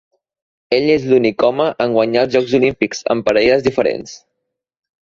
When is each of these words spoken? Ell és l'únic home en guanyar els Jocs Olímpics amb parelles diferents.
Ell 0.77 0.87
és 0.93 1.05
l'únic 1.11 1.45
home 1.49 1.67
en 1.85 1.95
guanyar 1.99 2.25
els 2.27 2.35
Jocs 2.39 2.59
Olímpics 2.63 3.07
amb 3.17 3.29
parelles 3.31 3.71
diferents. 3.71 4.21